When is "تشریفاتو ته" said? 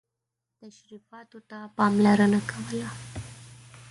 0.59-1.57